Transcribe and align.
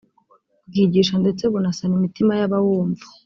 bwigisha 0.67 1.15
ndetse 1.23 1.43
bunasana 1.51 1.93
imitima 1.99 2.31
y’abawumva 2.39 3.05